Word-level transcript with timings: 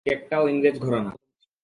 হ্যাঁ, 0.05 0.17
কেকটাও 0.17 0.43
ইংরেজ 0.47 0.75
ঘরানার! 0.79 1.15